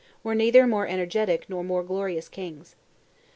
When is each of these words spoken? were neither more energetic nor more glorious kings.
were 0.23 0.33
neither 0.33 0.65
more 0.65 0.87
energetic 0.87 1.47
nor 1.47 1.63
more 1.63 1.83
glorious 1.83 2.27
kings. 2.27 2.75